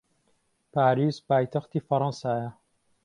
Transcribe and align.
پاریس 0.73 1.15
پایتەختی 1.29 1.79
فەڕەنسایە. 1.87 2.49